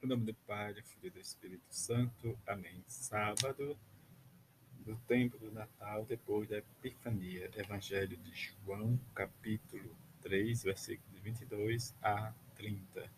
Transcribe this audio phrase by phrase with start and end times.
[0.00, 2.38] Em nome do Pai, do Filho e do Espírito Santo.
[2.46, 2.84] Amém.
[2.86, 3.76] Sábado
[4.86, 7.50] do tempo do Natal, depois da Epifania.
[7.56, 9.90] Evangelho de João, capítulo
[10.22, 13.10] 3, versículos de 22 a 30.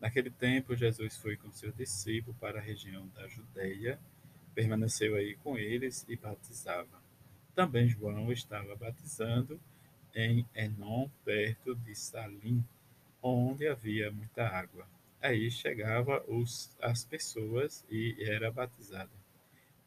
[0.00, 3.96] Naquele tempo, Jesus foi com seus discípulos para a região da Judeia,
[4.56, 7.00] permaneceu aí com eles e batizava.
[7.54, 9.60] Também João estava batizando
[10.12, 12.64] em Enon, perto de Salim,
[13.22, 14.84] onde havia muita água
[15.20, 19.10] Aí chegava os, as pessoas e era batizado.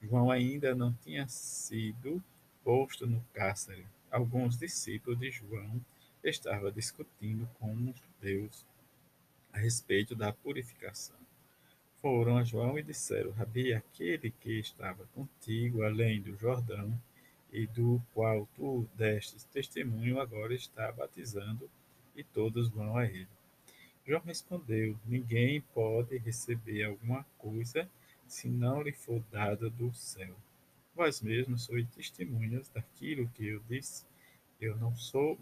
[0.02, 2.22] João ainda não tinha sido
[2.64, 3.86] posto no cárcere.
[4.10, 5.80] Alguns discípulos de João
[6.24, 8.66] estavam discutindo com os judeus
[9.54, 11.16] a respeito da purificação.
[12.02, 17.00] Foram a João e disseram: Rabi, aquele que estava contigo além do Jordão
[17.52, 21.70] e do qual tu destes testemunho, agora está batizando
[22.16, 23.28] e todos vão a ele.
[24.06, 27.90] João respondeu: Ninguém pode receber alguma coisa
[28.28, 30.36] se não lhe for dada do céu.
[30.96, 34.06] Vós mesmos sois testemunhas daquilo que eu disse.
[34.60, 35.40] Eu não sou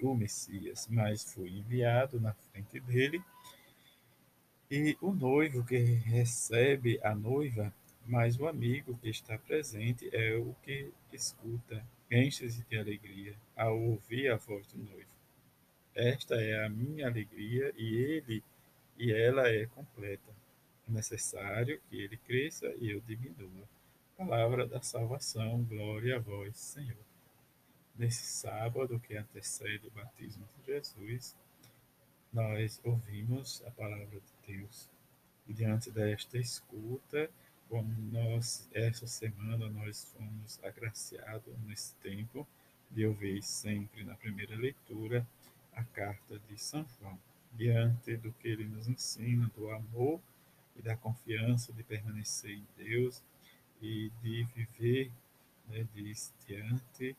[0.00, 3.22] o Messias, mas fui enviado na frente dele.
[4.70, 7.72] E o noivo que recebe a noiva,
[8.06, 14.30] mas o amigo que está presente é o que escuta, enche-se de alegria ao ouvir
[14.30, 15.17] a voz do noivo.
[15.98, 18.44] Esta é a minha alegria e ele
[18.96, 20.32] e ela é completa.
[20.88, 23.68] É necessário que ele cresça e eu diminua.
[24.16, 27.04] Palavra da salvação, glória a vós, Senhor.
[27.96, 31.36] Nesse sábado que antecede o batismo de Jesus,
[32.32, 34.88] nós ouvimos a palavra de Deus.
[35.48, 37.28] E diante desta escuta,
[37.68, 42.46] como nós, essa semana, nós fomos agraciados nesse tempo
[42.88, 45.26] de ouvir sempre na primeira leitura
[45.78, 47.16] a carta de São João,
[47.54, 50.20] diante do que ele nos ensina, do amor
[50.74, 53.22] e da confiança de permanecer em Deus
[53.80, 55.12] e de viver,
[55.68, 57.16] né, diz, diante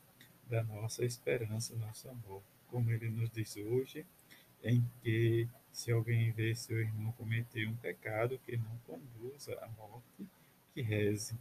[0.50, 2.44] da nossa esperança, nosso amor.
[2.68, 4.06] Como ele nos diz hoje,
[4.62, 10.28] em que se alguém vê seu irmão cometer um pecado que não conduza à morte,
[10.74, 11.40] que reze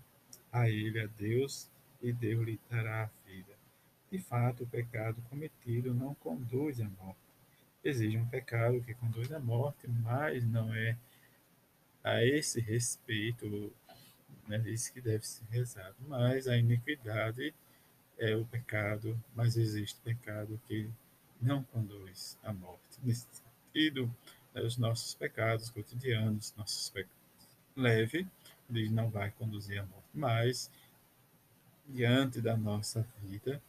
[0.52, 1.68] a ele, a Deus,
[2.00, 3.57] e Deus lhe dará a vida.
[4.10, 7.18] De fato, o pecado cometido não conduz à morte.
[7.84, 10.96] Exige um pecado que conduz à morte, mas não é
[12.02, 13.72] a esse respeito,
[14.46, 15.96] né, isso que deve ser rezado.
[16.06, 17.54] Mas a iniquidade
[18.18, 20.90] é o pecado, mas existe pecado que
[21.40, 22.98] não conduz à morte.
[23.02, 24.12] Nesse sentido,
[24.54, 27.18] né, os nossos pecados cotidianos, nossos pecados
[27.76, 28.26] leve,
[28.68, 30.70] ele não vai conduzir à morte, mas
[31.86, 33.62] diante da nossa vida,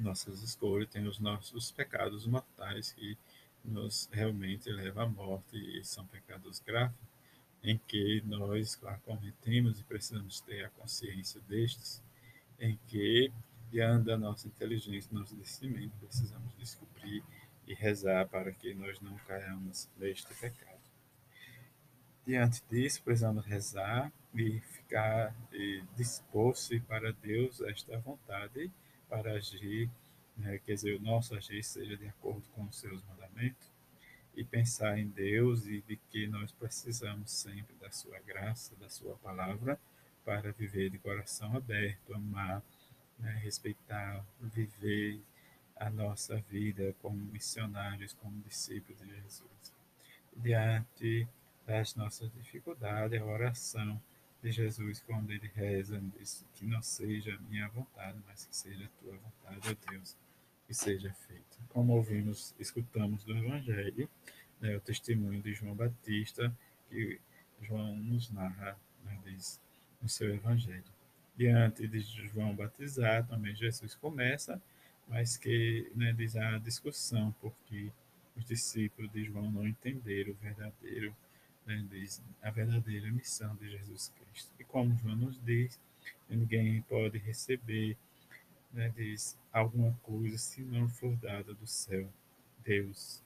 [0.00, 3.16] nossas escolhas, tem os nossos pecados mortais que
[3.64, 6.96] nos realmente levam à morte e são pecados graves
[7.62, 12.02] em que nós cometemos e precisamos ter a consciência destes,
[12.58, 13.30] em que
[13.70, 17.22] diante da nossa inteligência, nosso discernimento, precisamos descobrir
[17.66, 20.80] e rezar para que nós não caiamos neste pecado.
[22.26, 25.34] Diante disso, precisamos rezar e ficar
[25.96, 28.70] disposto para Deus esta vontade
[29.10, 29.90] para agir,
[30.36, 33.68] né, quer dizer, o nosso agir seja de acordo com os seus mandamentos,
[34.34, 39.16] e pensar em Deus e de que nós precisamos sempre da sua graça, da sua
[39.16, 39.78] palavra,
[40.24, 42.62] para viver de coração aberto, amar,
[43.18, 45.20] né, respeitar, viver
[45.76, 49.74] a nossa vida como missionários, como discípulos de Jesus.
[50.36, 51.26] Diante
[51.66, 54.00] das nossas dificuldades, a oração
[54.42, 58.84] de Jesus quando ele reza, diz que não seja a minha vontade, mas que seja
[58.84, 60.16] a tua vontade, ó Deus,
[60.66, 61.58] que seja feita.
[61.68, 64.08] Como ouvimos, escutamos do Evangelho,
[64.60, 66.54] né, o testemunho de João Batista,
[66.88, 67.20] que
[67.62, 69.60] João nos narra, né, diz,
[70.00, 70.84] no seu Evangelho.
[71.36, 74.60] Diante de João batizar, também Jesus começa,
[75.08, 77.90] mas que né, diz a discussão, porque
[78.36, 81.14] os discípulos de João não entenderam o verdadeiro
[82.42, 84.52] a verdadeira missão de Jesus Cristo.
[84.58, 85.78] E como João nos diz,
[86.28, 87.96] ninguém pode receber,
[88.72, 92.08] né, diz, alguma coisa se não for dada do céu.
[92.64, 93.22] Deus,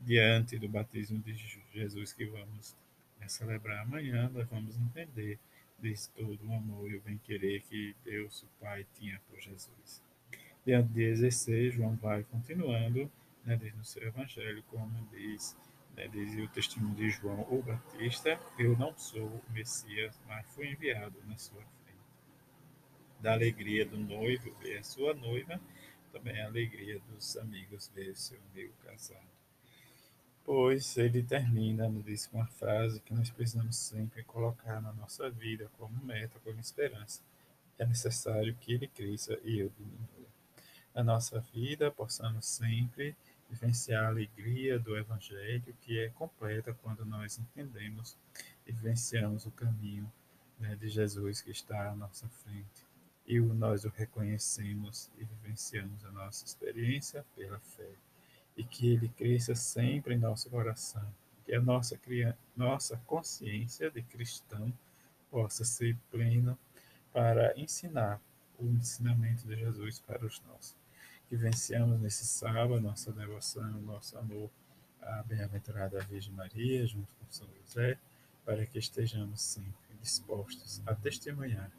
[0.00, 1.34] diante do batismo de
[1.72, 2.76] Jesus que vamos
[3.20, 5.38] né, celebrar amanhã, nós vamos entender
[5.80, 10.02] diz todo o amor e o bem-querer que Deus, o Pai, tinha por Jesus.
[10.66, 13.10] Diante de exercer, João vai continuando,
[13.44, 15.56] né, diz no seu evangelho, como diz
[15.98, 20.70] né, dizia o testemunho de João o Batista, eu não sou o Messias, mas fui
[20.70, 21.98] enviado na sua frente.
[23.18, 25.60] Da alegria do noivo ver a sua noiva,
[26.12, 29.26] também a alegria dos amigos ver seu amigo casado.
[30.38, 35.68] depois ele termina, nos diz uma frase que nós precisamos sempre colocar na nossa vida
[35.76, 37.22] como meta, como esperança.
[37.76, 40.28] É necessário que ele cresça e eu diminua.
[40.94, 43.16] Na nossa vida, possamos sempre
[43.48, 48.16] vivenciar a alegria do Evangelho, que é completa quando nós entendemos
[48.66, 50.10] e vivenciamos o caminho
[50.58, 52.86] né, de Jesus que está à nossa frente.
[53.26, 57.92] E nós o reconhecemos e vivenciamos a nossa experiência pela fé.
[58.56, 61.06] E que ele cresça sempre em nosso coração.
[61.44, 61.98] Que a nossa,
[62.56, 64.72] nossa consciência de cristão
[65.30, 66.58] possa ser plena
[67.12, 68.20] para ensinar
[68.58, 70.87] o ensinamento de Jesus para os nossos
[71.28, 74.50] que venciamos nesse sábado, nossa devoção, nosso amor
[75.02, 77.98] à bem-aventurada Virgem Maria, junto com São José,
[78.46, 81.70] para que estejamos sempre dispostos a testemunhar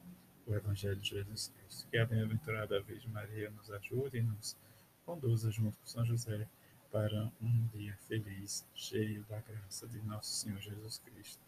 [0.46, 1.88] o Evangelho de Jesus Cristo.
[1.90, 4.56] Que a bem-aventurada Virgem Maria nos ajude e nos
[5.04, 6.48] conduza junto com São José
[6.92, 11.42] para um dia feliz, cheio da graça de nosso Senhor Jesus Cristo.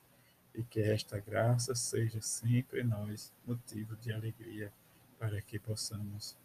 [0.56, 4.74] E que esta graça seja sempre nós motivo de alegria
[5.20, 6.36] para que possamos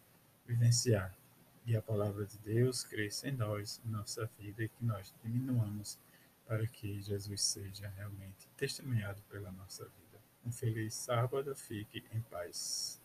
[0.45, 1.17] vivenciar
[1.67, 5.99] e a palavra de Deus cresça em nós, em nossa vida, e que nós diminuamos
[6.45, 10.17] para que Jesus seja realmente testemunhado pela nossa vida.
[10.45, 13.01] Um feliz sábado, fique em paz.